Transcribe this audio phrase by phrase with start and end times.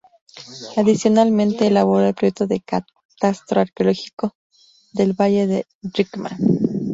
[0.77, 4.35] Adicionalmente, elaboró el Proyecto de Catastro Arqueológico
[4.93, 6.37] del Valle del Rímac.